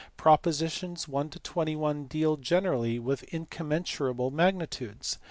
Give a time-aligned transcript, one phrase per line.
[0.17, 5.19] Propositions 1 to 21 deal generally with incommensurable magnitudes.